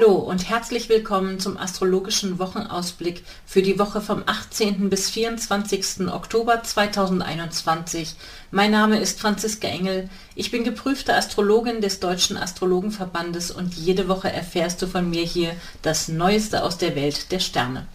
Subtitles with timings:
[0.00, 4.90] Hallo und herzlich willkommen zum astrologischen Wochenausblick für die Woche vom 18.
[4.90, 6.06] bis 24.
[6.12, 8.14] Oktober 2021.
[8.52, 10.08] Mein Name ist Franziska Engel.
[10.36, 15.56] Ich bin geprüfte Astrologin des Deutschen Astrologenverbandes und jede Woche erfährst du von mir hier
[15.82, 17.88] das Neueste aus der Welt der Sterne.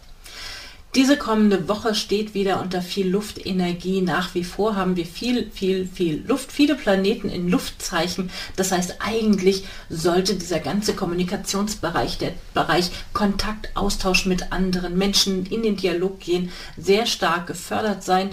[0.95, 4.01] Diese kommende Woche steht wieder unter viel Luftenergie.
[4.01, 8.29] Nach wie vor haben wir viel, viel, viel Luft, viele Planeten in Luftzeichen.
[8.57, 15.63] Das heißt, eigentlich sollte dieser ganze Kommunikationsbereich, der Bereich Kontakt, Austausch mit anderen Menschen, in
[15.63, 18.29] den Dialog gehen, sehr stark gefördert sein.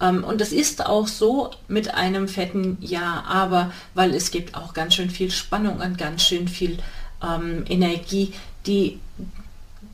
[0.00, 4.72] Ähm, und es ist auch so mit einem fetten Ja, aber, weil es gibt auch
[4.72, 6.78] ganz schön viel Spannung und ganz schön viel
[7.20, 8.32] ähm, Energie,
[8.66, 9.00] die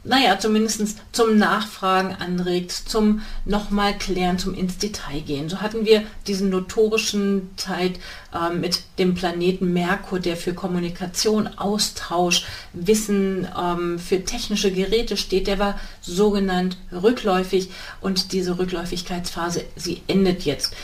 [0.02, 5.48] naja, zumindest zum Nachfragen anregt, zum nochmal klären, zum ins Detail gehen.
[5.48, 7.98] So hatten wir diesen notorischen Zeit
[8.32, 15.46] äh, mit dem Planeten Merkur, der für Kommunikation, Austausch, Wissen, ähm, für technische Geräte steht.
[15.46, 17.70] Der war sogenannt rückläufig
[18.00, 20.74] und diese Rückläufigkeitsphase, sie endet jetzt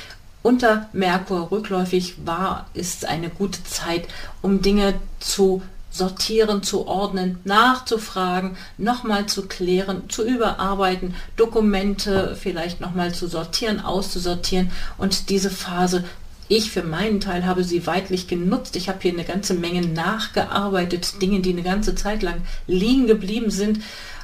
[0.46, 4.06] unter Merkur rückläufig war, ist eine gute Zeit,
[4.42, 5.60] um Dinge zu
[5.96, 14.70] sortieren, zu ordnen, nachzufragen, nochmal zu klären, zu überarbeiten, Dokumente vielleicht nochmal zu sortieren, auszusortieren
[14.98, 16.04] und diese Phase
[16.48, 18.76] ich für meinen Teil habe sie weitlich genutzt.
[18.76, 23.50] Ich habe hier eine ganze Menge nachgearbeitet, Dinge, die eine ganze Zeit lang liegen geblieben
[23.50, 23.80] sind.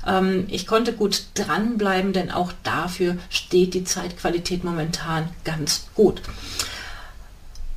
[0.07, 6.23] Ähm, ich konnte gut dranbleiben, denn auch dafür steht die Zeitqualität momentan ganz gut.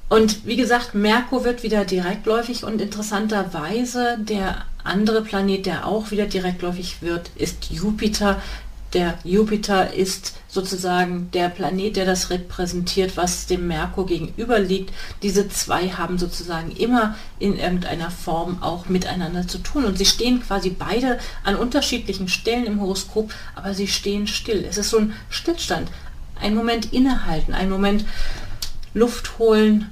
[0.07, 6.27] Und wie gesagt, Merkur wird wieder direktläufig und interessanterweise der andere Planet, der auch wieder
[6.27, 8.39] direktläufig wird, ist Jupiter.
[8.93, 14.93] Der Jupiter ist sozusagen der Planet, der das repräsentiert, was dem Merkur gegenüber liegt.
[15.23, 19.85] Diese zwei haben sozusagen immer in irgendeiner Form auch miteinander zu tun.
[19.85, 24.63] Und sie stehen quasi beide an unterschiedlichen Stellen im Horoskop, aber sie stehen still.
[24.69, 25.89] Es ist so ein Stillstand,
[26.39, 28.05] ein Moment innehalten, ein Moment
[28.93, 29.89] Luft holen,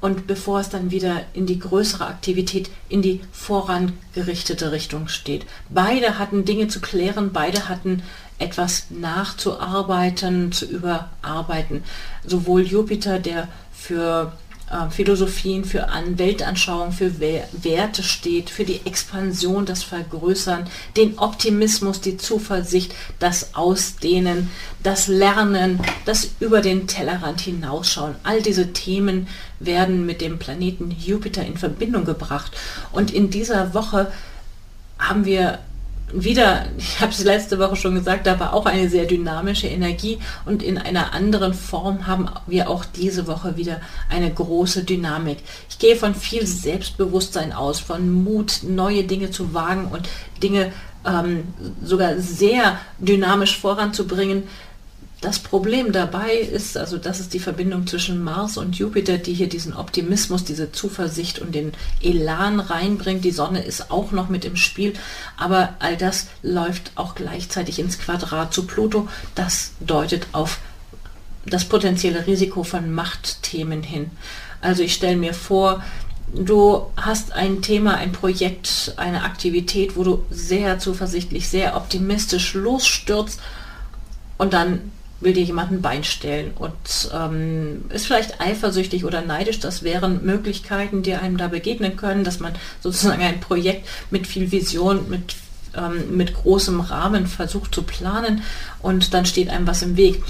[0.00, 5.46] und bevor es dann wieder in die größere Aktivität, in die vorangerichtete Richtung steht.
[5.68, 8.02] Beide hatten Dinge zu klären, beide hatten
[8.38, 11.84] etwas nachzuarbeiten, zu überarbeiten.
[12.26, 14.32] Sowohl Jupiter, der für
[14.70, 22.00] äh, Philosophien, für An Weltanschauung, für Werte steht, für die Expansion, das Vergrößern, den Optimismus,
[22.00, 24.50] die Zuversicht, das Ausdehnen,
[24.82, 28.14] das Lernen, das über den Tellerrand hinausschauen.
[28.22, 29.26] All diese Themen
[29.58, 32.52] werden mit dem Planeten Jupiter in Verbindung gebracht.
[32.92, 34.12] Und in dieser Woche
[34.98, 35.58] haben wir
[36.12, 40.18] wieder, ich habe es letzte Woche schon gesagt, da war auch eine sehr dynamische Energie
[40.44, 45.38] und in einer anderen Form haben wir auch diese Woche wieder eine große Dynamik.
[45.68, 50.08] Ich gehe von viel Selbstbewusstsein aus, von Mut, neue Dinge zu wagen und
[50.42, 50.72] Dinge
[51.06, 51.44] ähm,
[51.82, 54.44] sogar sehr dynamisch voranzubringen,
[55.20, 59.50] das Problem dabei ist, also das ist die Verbindung zwischen Mars und Jupiter, die hier
[59.50, 63.24] diesen Optimismus, diese Zuversicht und den Elan reinbringt.
[63.24, 64.94] Die Sonne ist auch noch mit im Spiel,
[65.36, 69.08] aber all das läuft auch gleichzeitig ins Quadrat zu Pluto.
[69.34, 70.58] Das deutet auf
[71.44, 74.10] das potenzielle Risiko von Machtthemen hin.
[74.62, 75.82] Also ich stelle mir vor,
[76.32, 83.38] du hast ein Thema, ein Projekt, eine Aktivität, wo du sehr zuversichtlich, sehr optimistisch losstürzt
[84.38, 84.80] und dann
[85.20, 86.74] will dir jemand ein Bein stellen und
[87.14, 89.60] ähm, ist vielleicht eifersüchtig oder neidisch.
[89.60, 94.50] Das wären Möglichkeiten, die einem da begegnen können, dass man sozusagen ein Projekt mit viel
[94.50, 95.36] Vision, mit,
[95.76, 98.42] ähm, mit großem Rahmen versucht zu planen
[98.80, 100.22] und dann steht einem was im Weg.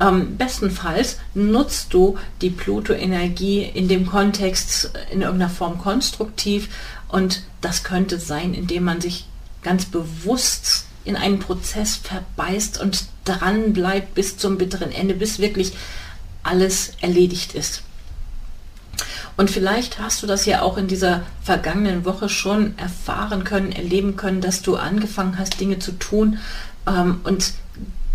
[0.00, 6.68] Ähm, bestenfalls nutzt du die Pluto-Energie in dem Kontext in irgendeiner Form konstruktiv
[7.08, 9.26] und das könnte sein, indem man sich
[9.62, 15.72] ganz bewusst in einen Prozess verbeißt und dran bleibt bis zum bitteren Ende, bis wirklich
[16.42, 17.82] alles erledigt ist.
[19.36, 24.16] Und vielleicht hast du das ja auch in dieser vergangenen Woche schon erfahren können, erleben
[24.16, 26.38] können, dass du angefangen hast, Dinge zu tun
[26.88, 27.52] ähm, und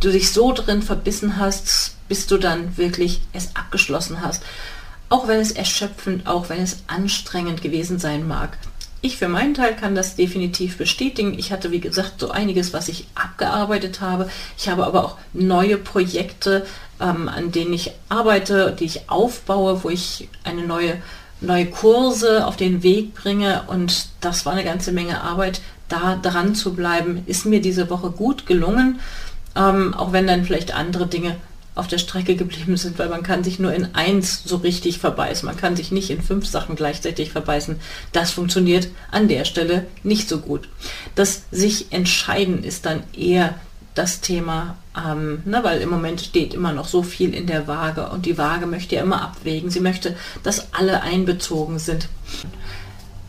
[0.01, 4.43] du dich so drin verbissen hast, bis du dann wirklich es abgeschlossen hast.
[5.07, 8.57] Auch wenn es erschöpfend, auch wenn es anstrengend gewesen sein mag.
[9.05, 11.37] Ich für meinen Teil kann das definitiv bestätigen.
[11.37, 14.29] Ich hatte, wie gesagt, so einiges, was ich abgearbeitet habe.
[14.57, 16.65] Ich habe aber auch neue Projekte,
[17.01, 21.01] ähm, an denen ich arbeite, die ich aufbaue, wo ich eine neue,
[21.41, 23.63] neue Kurse auf den Weg bringe.
[23.67, 25.59] Und das war eine ganze Menge Arbeit.
[25.89, 29.01] Da dran zu bleiben, ist mir diese Woche gut gelungen.
[29.53, 31.35] Ähm, auch wenn dann vielleicht andere Dinge
[31.75, 35.45] auf der Strecke geblieben sind, weil man kann sich nur in eins so richtig verbeißen.
[35.45, 37.79] Man kann sich nicht in fünf Sachen gleichzeitig verbeißen.
[38.11, 40.69] Das funktioniert an der Stelle nicht so gut.
[41.15, 43.55] Das sich entscheiden ist dann eher
[43.95, 48.09] das Thema, ähm, ne, weil im Moment steht immer noch so viel in der Waage
[48.09, 49.69] und die Waage möchte ja immer abwägen.
[49.69, 52.07] Sie möchte, dass alle einbezogen sind.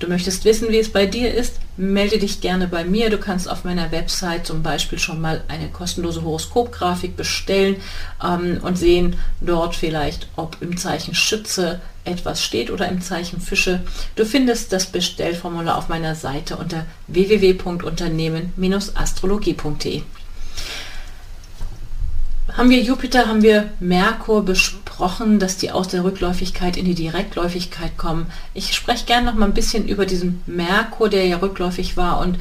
[0.01, 1.61] Du möchtest wissen, wie es bei dir ist?
[1.77, 3.11] Melde dich gerne bei mir.
[3.11, 7.77] Du kannst auf meiner Website zum Beispiel schon mal eine kostenlose Horoskopgrafik bestellen
[8.23, 13.81] ähm, und sehen dort vielleicht, ob im Zeichen Schütze etwas steht oder im Zeichen Fische.
[14.17, 20.03] Du findest das Bestellformular auf meiner Seite unter www.unternehmen-astrologie.de
[22.57, 27.97] haben wir Jupiter, haben wir Merkur besprochen, dass die aus der Rückläufigkeit in die Direktläufigkeit
[27.97, 28.27] kommen.
[28.55, 32.39] Ich spreche gerne noch mal ein bisschen über diesen Merkur, der ja rückläufig war und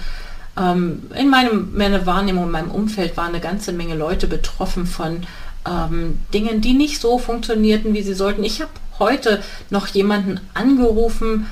[0.56, 5.24] ähm, in meinem, meiner Wahrnehmung, in meinem Umfeld waren eine ganze Menge Leute betroffen von
[5.68, 8.44] ähm, Dingen, die nicht so funktionierten, wie sie sollten.
[8.44, 11.48] Ich habe heute noch jemanden angerufen,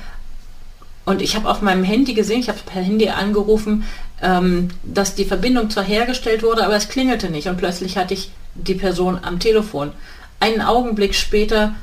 [1.04, 3.84] und ich habe auf meinem Handy gesehen, ich habe per Handy angerufen,
[4.22, 7.48] ähm, dass die Verbindung zwar hergestellt wurde, aber es klingelte nicht.
[7.48, 9.92] Und plötzlich hatte ich die Person am Telefon.
[10.40, 11.74] Einen Augenblick später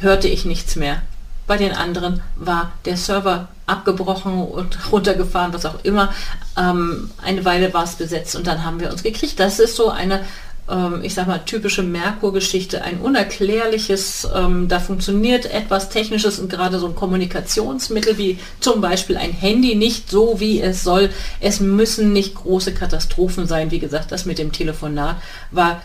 [0.00, 1.02] hörte ich nichts mehr.
[1.46, 6.12] Bei den anderen war der Server abgebrochen und runtergefahren, was auch immer.
[6.56, 9.38] Ähm, eine Weile war es besetzt und dann haben wir uns gekriegt.
[9.38, 10.24] Das ist so eine,
[10.68, 16.78] ähm, ich sag mal, typische Merkur-Geschichte, ein unerklärliches, ähm, da funktioniert etwas Technisches und gerade
[16.78, 21.10] so ein Kommunikationsmittel wie zum Beispiel ein Handy nicht so, wie es soll.
[21.40, 23.70] Es müssen nicht große Katastrophen sein.
[23.70, 25.16] Wie gesagt, das mit dem Telefonat
[25.50, 25.80] war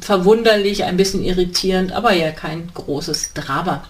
[0.00, 3.82] verwunderlich, ein bisschen irritierend, aber ja kein großes Drama.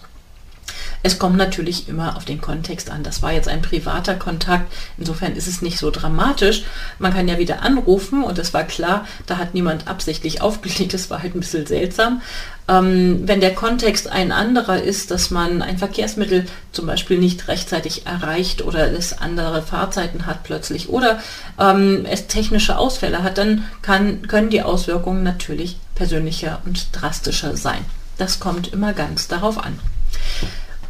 [1.02, 3.02] Es kommt natürlich immer auf den Kontext an.
[3.02, 4.70] Das war jetzt ein privater Kontakt.
[4.98, 6.64] Insofern ist es nicht so dramatisch.
[6.98, 10.92] Man kann ja wieder anrufen und es war klar, da hat niemand absichtlich aufgelegt.
[10.92, 12.20] Es war halt ein bisschen seltsam.
[12.68, 18.06] Ähm, wenn der Kontext ein anderer ist, dass man ein Verkehrsmittel zum Beispiel nicht rechtzeitig
[18.06, 21.20] erreicht oder es andere Fahrzeiten hat plötzlich oder
[21.58, 27.84] ähm, es technische Ausfälle hat, dann kann, können die Auswirkungen natürlich persönlicher und drastischer sein.
[28.16, 29.78] Das kommt immer ganz darauf an.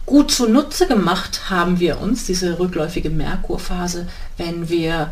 [0.07, 5.11] Gut zunutze gemacht haben wir uns diese rückläufige Merkurphase, wenn wir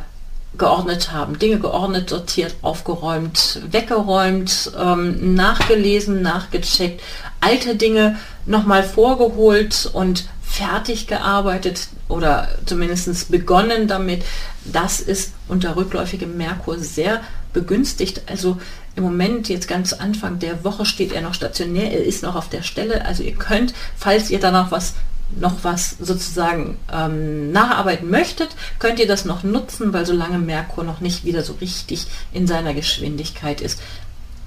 [0.56, 7.02] geordnet haben, Dinge geordnet, sortiert, aufgeräumt, weggeräumt, ähm, nachgelesen, nachgecheckt,
[7.40, 14.24] alte Dinge nochmal vorgeholt und fertig gearbeitet oder zumindest begonnen damit.
[14.64, 17.20] Das ist unter rückläufigem Merkur sehr
[17.52, 18.22] begünstigt.
[18.26, 18.58] Also
[18.98, 22.48] im Moment, jetzt ganz Anfang der Woche, steht er noch stationär, er ist noch auf
[22.48, 23.04] der Stelle.
[23.04, 24.94] Also ihr könnt, falls ihr da noch was
[25.38, 28.48] noch was sozusagen ähm, nacharbeiten möchtet,
[28.78, 32.72] könnt ihr das noch nutzen, weil solange Merkur noch nicht wieder so richtig in seiner
[32.72, 33.80] Geschwindigkeit ist,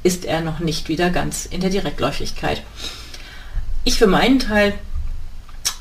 [0.02, 2.64] ist er noch nicht wieder ganz in der Direktläufigkeit.
[3.84, 4.74] Ich für meinen Teil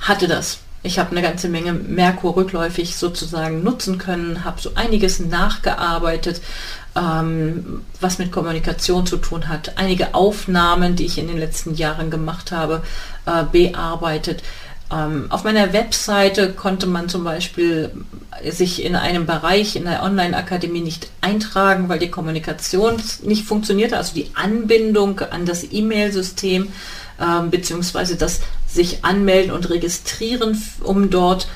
[0.01, 0.59] hatte das.
[0.83, 6.41] Ich habe eine ganze Menge Merkur rückläufig sozusagen nutzen können, habe so einiges nachgearbeitet,
[6.97, 9.77] ähm, was mit Kommunikation zu tun hat.
[9.77, 12.83] Einige Aufnahmen, die ich in den letzten Jahren gemacht habe,
[13.27, 14.43] äh, bearbeitet.
[14.93, 17.93] Ähm, auf meiner Webseite konnte man zum Beispiel
[18.49, 24.15] sich in einem Bereich in der Online-Akademie nicht eintragen, weil die Kommunikation nicht funktionierte, also
[24.15, 26.69] die Anbindung an das E-Mail-System
[27.21, 28.41] ähm, beziehungsweise das
[28.73, 31.49] sich anmelden und registrieren, um dort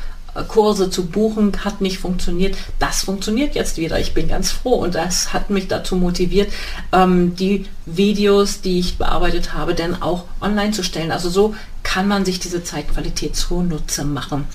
[0.48, 2.56] Kurse zu buchen, hat nicht funktioniert.
[2.80, 4.00] Das funktioniert jetzt wieder.
[4.00, 6.52] Ich bin ganz froh und das hat mich dazu motiviert,
[6.92, 11.12] ähm, die Videos, die ich bearbeitet habe, dann auch online zu stellen.
[11.12, 11.54] Also so
[11.84, 14.46] kann man sich diese Zeitqualität zunutze machen.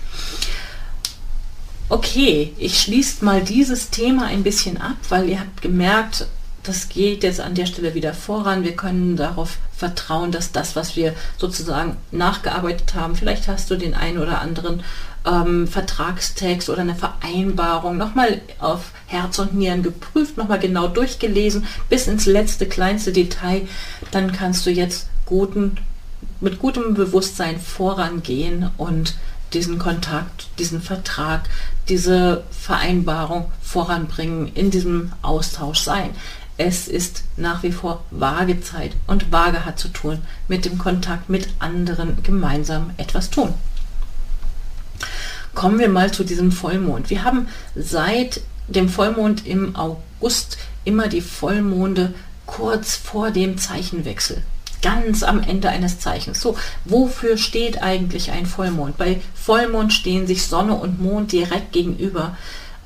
[1.88, 6.28] Okay, ich schließe mal dieses Thema ein bisschen ab, weil ihr habt gemerkt,
[6.70, 8.64] das geht jetzt an der Stelle wieder voran.
[8.64, 13.96] Wir können darauf vertrauen, dass das, was wir sozusagen nachgearbeitet haben, vielleicht hast du den
[13.96, 14.84] einen oder anderen
[15.26, 22.06] ähm, Vertragstext oder eine Vereinbarung nochmal auf Herz und Nieren geprüft, nochmal genau durchgelesen, bis
[22.06, 23.68] ins letzte, kleinste Detail.
[24.12, 25.78] Dann kannst du jetzt guten,
[26.40, 29.16] mit gutem Bewusstsein vorangehen und
[29.54, 31.50] diesen Kontakt, diesen Vertrag,
[31.88, 36.12] diese Vereinbarung voranbringen, in diesem Austausch sein.
[36.60, 41.48] Es ist nach wie vor Waagezeit und Waage hat zu tun mit dem Kontakt mit
[41.60, 43.54] anderen gemeinsam etwas tun.
[45.56, 47.10] Kommen wir mal zu diesem Vollmond.
[47.10, 52.14] Wir haben seit dem Vollmond im August immer die Vollmonde
[52.46, 54.44] kurz vor dem Zeichenwechsel.
[54.82, 56.42] Ganz am Ende eines Zeichens.
[56.42, 58.98] So, wofür steht eigentlich ein Vollmond?
[58.98, 62.36] Bei Vollmond stehen sich Sonne und Mond direkt gegenüber.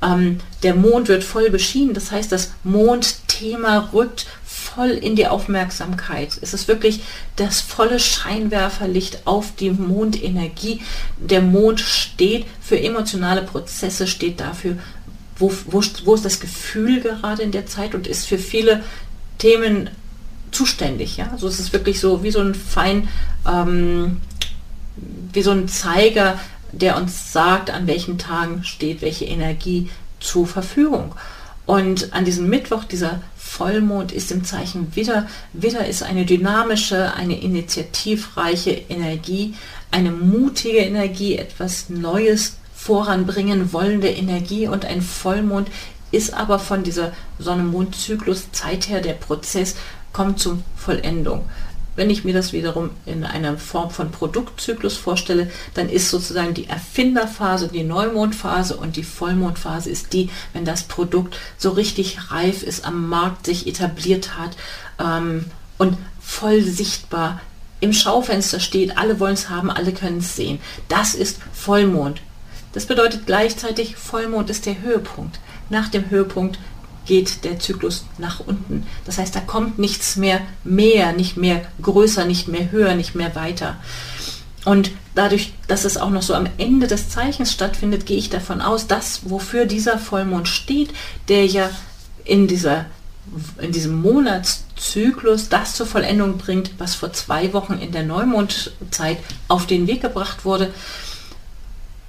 [0.02, 4.26] Ähm, der Mond wird voll beschienen, das heißt, das Mondthema rückt
[4.74, 6.38] voll in die Aufmerksamkeit.
[6.40, 7.00] Es ist wirklich
[7.36, 10.80] das volle Scheinwerferlicht auf die Mondenergie.
[11.18, 14.76] Der Mond steht für emotionale Prozesse, steht dafür,
[15.38, 18.82] wo, wo, wo ist das Gefühl gerade in der Zeit und ist für viele
[19.38, 19.90] Themen
[20.50, 21.16] zuständig.
[21.16, 21.30] Ja?
[21.32, 23.08] Also es ist wirklich so wie so ein fein,
[23.46, 24.18] ähm,
[25.32, 26.38] wie so ein Zeiger,
[26.80, 29.90] der uns sagt, an welchen Tagen steht welche Energie
[30.20, 31.14] zur Verfügung.
[31.66, 35.26] Und an diesem Mittwoch, dieser Vollmond ist im Zeichen Widder.
[35.52, 39.54] Widder ist eine dynamische, eine initiativreiche Energie,
[39.90, 45.68] eine mutige Energie, etwas Neues voranbringen wollende Energie und ein Vollmond
[46.10, 49.74] ist aber von dieser Sonne-Mond-Zyklus-Zeit her der Prozess
[50.12, 51.44] kommt zur Vollendung.
[51.96, 56.66] Wenn ich mir das wiederum in einer Form von Produktzyklus vorstelle, dann ist sozusagen die
[56.66, 62.84] Erfinderphase die Neumondphase und die Vollmondphase ist die, wenn das Produkt so richtig reif ist,
[62.84, 64.56] am Markt sich etabliert hat
[64.98, 65.46] ähm,
[65.78, 67.40] und voll sichtbar
[67.80, 70.58] im Schaufenster steht, alle wollen es haben, alle können es sehen.
[70.88, 72.22] Das ist Vollmond.
[72.72, 75.38] Das bedeutet gleichzeitig, Vollmond ist der Höhepunkt.
[75.70, 76.58] Nach dem Höhepunkt
[77.06, 78.86] geht der Zyklus nach unten.
[79.04, 83.34] Das heißt, da kommt nichts mehr mehr, nicht mehr größer, nicht mehr höher, nicht mehr
[83.34, 83.76] weiter.
[84.64, 88.60] Und dadurch, dass es auch noch so am Ende des Zeichens stattfindet, gehe ich davon
[88.60, 90.90] aus, dass wofür dieser Vollmond steht,
[91.28, 91.70] der ja
[92.24, 92.86] in, dieser,
[93.60, 99.18] in diesem Monatszyklus das zur Vollendung bringt, was vor zwei Wochen in der Neumondzeit
[99.48, 100.72] auf den Weg gebracht wurde,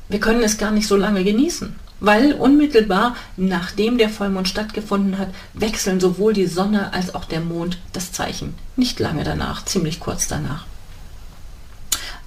[0.08, 1.75] wir können es gar nicht so lange genießen.
[2.00, 7.78] Weil unmittelbar nachdem der Vollmond stattgefunden hat, wechseln sowohl die Sonne als auch der Mond
[7.94, 8.54] das Zeichen.
[8.75, 10.66] Nicht lange danach, ziemlich kurz danach.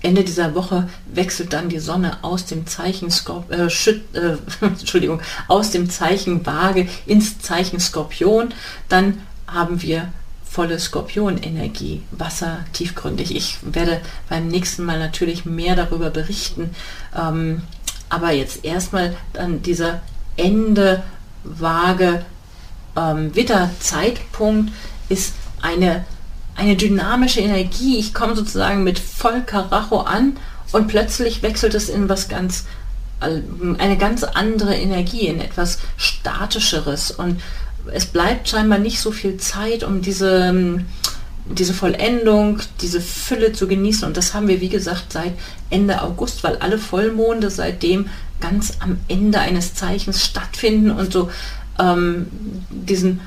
[0.01, 5.21] Ende dieser Woche wechselt dann die Sonne aus dem Zeichen Skorp äh, Schüt äh, Entschuldigung,
[5.49, 8.55] aus dem Zeichen Waage ins Zeichen Skorpion.
[8.89, 10.13] Dann haben wir
[10.45, 13.35] volle Skorpionenergie, Wasser tiefgründig.
[13.35, 16.71] Ich werde beim nächsten Mal natürlich mehr darüber berichten.
[17.17, 17.63] Ähm,
[18.09, 20.01] aber jetzt erstmal dann dieser
[20.37, 21.03] Ende
[21.45, 22.25] vage
[22.97, 24.73] ähm, Witterzeitpunkt
[25.09, 26.05] ist eine,
[26.57, 27.99] eine dynamische Energie.
[27.99, 30.37] Ich komme sozusagen mit voll Karacho an
[30.73, 32.65] und plötzlich wechselt es in was ganz
[33.21, 37.41] eine ganz andere Energie, in etwas statischeres und
[37.93, 40.87] es bleibt scheinbar nicht so viel Zeit, um diese, ähm,
[41.51, 44.07] diese Vollendung, diese Fülle zu genießen.
[44.07, 45.33] Und das haben wir, wie gesagt, seit
[45.71, 48.09] Ende August, weil alle Vollmonde seitdem
[48.41, 51.31] ganz am Ende eines Zeichens stattfinden und so
[51.79, 52.27] ähm,
[52.71, 53.21] diesen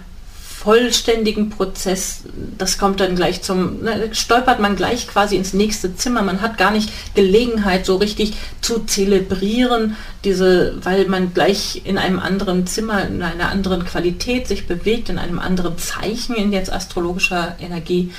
[0.61, 2.21] vollständigen Prozess,
[2.59, 6.21] das kommt dann gleich zum, ne, stolpert man gleich quasi ins nächste Zimmer.
[6.21, 12.19] Man hat gar nicht Gelegenheit, so richtig zu zelebrieren, diese, weil man gleich in einem
[12.19, 17.55] anderen Zimmer, in einer anderen Qualität sich bewegt, in einem anderen Zeichen in jetzt astrologischer
[17.59, 18.11] Energie.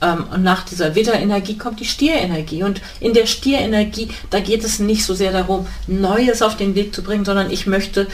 [0.00, 2.62] Ähm, und nach dieser Widderenergie kommt die Stierenergie.
[2.62, 6.94] Und in der Stierenergie, da geht es nicht so sehr darum, Neues auf den Weg
[6.94, 8.06] zu bringen, sondern ich möchte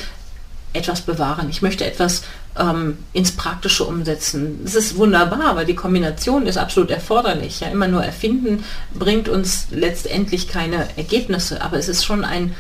[0.73, 1.49] etwas bewahren.
[1.51, 2.23] Ich möchte etwas
[2.59, 4.61] ähm, ins Praktische umsetzen.
[4.65, 7.61] Es ist wunderbar, weil die Kombination ist absolut erforderlich.
[7.61, 12.55] Ja, immer nur erfinden bringt uns letztendlich keine Ergebnisse, aber es ist schon ein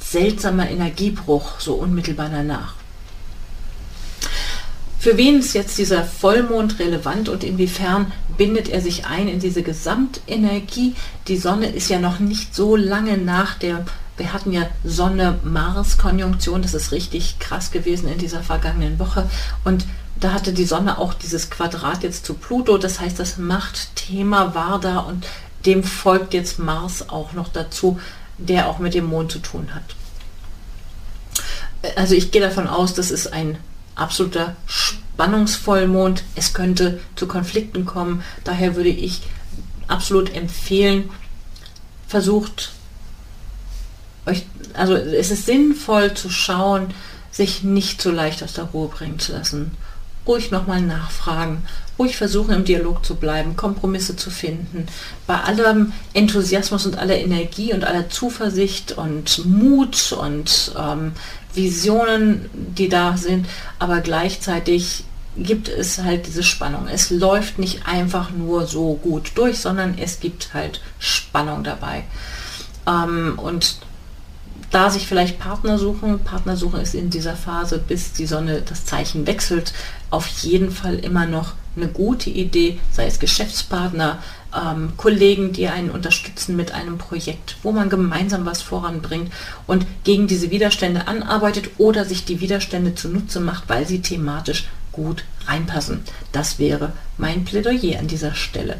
[0.00, 2.74] seltsamer Energiebruch so unmittelbar danach.
[4.98, 9.64] Für wen ist jetzt dieser Vollmond relevant und inwiefern bindet er sich ein in diese
[9.64, 10.94] Gesamtenergie?
[11.26, 13.84] Die Sonne ist ja noch nicht so lange nach der
[14.16, 19.28] wir hatten ja Sonne-Mars-Konjunktion, das ist richtig krass gewesen in dieser vergangenen Woche.
[19.64, 24.54] Und da hatte die Sonne auch dieses Quadrat jetzt zu Pluto, das heißt, das Machtthema
[24.54, 25.26] war da und
[25.66, 28.00] dem folgt jetzt Mars auch noch dazu,
[28.38, 29.82] der auch mit dem Mond zu tun hat.
[31.96, 33.58] Also ich gehe davon aus, das ist ein
[33.94, 36.24] absoluter Spannungsvollmond.
[36.34, 38.22] Es könnte zu Konflikten kommen.
[38.44, 39.22] Daher würde ich
[39.88, 41.10] absolut empfehlen,
[42.06, 42.72] versucht
[44.26, 46.94] euch, also es ist sinnvoll zu schauen,
[47.30, 49.72] sich nicht so leicht aus der Ruhe bringen zu lassen.
[50.26, 51.64] Ruhig nochmal nachfragen,
[51.98, 54.86] ruhig versuchen im Dialog zu bleiben, Kompromisse zu finden.
[55.26, 61.12] Bei allem Enthusiasmus und aller Energie und aller Zuversicht und Mut und ähm,
[61.54, 63.46] Visionen, die da sind,
[63.80, 65.04] aber gleichzeitig
[65.36, 66.88] gibt es halt diese Spannung.
[66.88, 72.04] Es läuft nicht einfach nur so gut durch, sondern es gibt halt Spannung dabei.
[72.86, 73.76] Ähm, und
[74.72, 76.20] da sich vielleicht Partner suchen.
[76.20, 79.72] Partner suchen ist in dieser Phase, bis die Sonne das Zeichen wechselt,
[80.10, 84.18] auf jeden Fall immer noch eine gute Idee, sei es Geschäftspartner,
[84.54, 89.32] ähm, Kollegen, die einen unterstützen mit einem Projekt, wo man gemeinsam was voranbringt
[89.66, 95.24] und gegen diese Widerstände anarbeitet oder sich die Widerstände zunutze macht, weil sie thematisch gut
[95.46, 96.02] reinpassen.
[96.32, 98.76] Das wäre mein Plädoyer an dieser Stelle.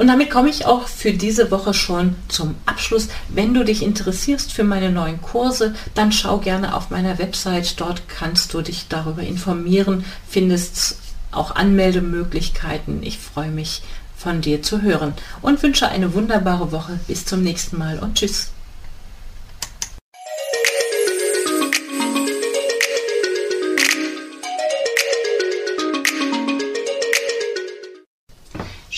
[0.00, 3.08] Und damit komme ich auch für diese Woche schon zum Abschluss.
[3.28, 7.78] Wenn du dich interessierst für meine neuen Kurse, dann schau gerne auf meiner Website.
[7.78, 10.96] Dort kannst du dich darüber informieren, findest
[11.32, 13.02] auch Anmeldemöglichkeiten.
[13.02, 13.82] Ich freue mich
[14.16, 16.98] von dir zu hören und wünsche eine wunderbare Woche.
[17.06, 18.52] Bis zum nächsten Mal und tschüss.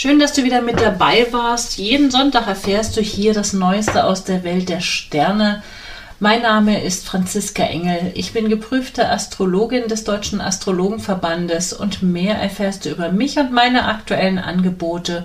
[0.03, 1.79] Schön, dass du wieder mit dabei warst.
[1.79, 5.63] Jeden Sonntag erfährst du hier das Neueste aus der Welt der Sterne.
[6.19, 8.11] Mein Name ist Franziska Engel.
[8.15, 13.85] Ich bin geprüfte Astrologin des Deutschen Astrologenverbandes und mehr erfährst du über mich und meine
[13.85, 15.25] aktuellen Angebote